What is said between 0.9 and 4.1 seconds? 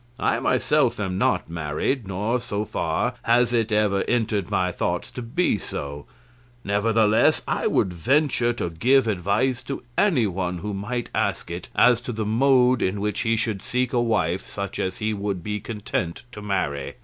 am not married, nor, so far, has it ever